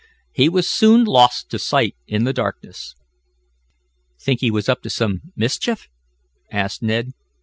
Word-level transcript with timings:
He 0.31 0.49
was 0.49 0.67
soon 0.67 1.03
lost 1.03 1.51
to 1.51 1.59
sight 1.59 1.95
in 2.07 2.23
the 2.23 2.33
darkness. 2.33 2.95
"Think 4.19 4.39
he 4.41 4.49
was 4.49 4.67
up 4.67 4.81
to 4.81 4.89
some 4.89 5.31
mischief?" 5.35 5.89
asked 6.51 6.81
Ned. 6.81 7.11